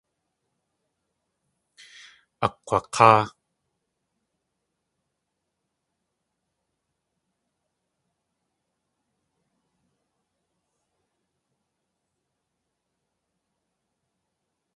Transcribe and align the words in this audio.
Akg̲wak̲áa. 2.45 3.21